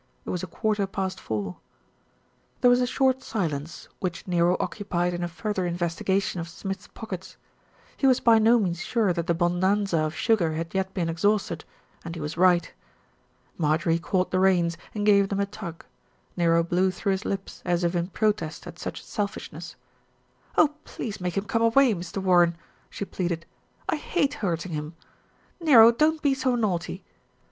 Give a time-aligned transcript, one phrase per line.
[0.25, 1.57] It was a quarter past four.
[2.61, 7.37] There was a short silence, which Nero occupied in a further investigation of Smith's pockets.
[7.97, 11.65] He was by no means sure that the bonanza of sugar had yet been exhausted,
[12.03, 12.73] and he was right.
[13.59, 15.85] Marjorie caught the reins and gave them a tug;
[16.35, 19.75] Nero blew through his lips as if in protest at such selfishness.
[20.57, 20.73] "Oh!
[20.83, 22.17] please make him come away, Mr.
[22.17, 22.57] Warren,"
[22.89, 23.45] she pleaded.
[23.87, 24.95] "I hate hurting him.
[25.59, 27.03] Nero, don't be so naughty."